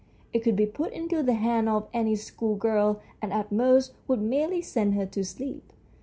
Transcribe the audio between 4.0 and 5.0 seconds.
would merely send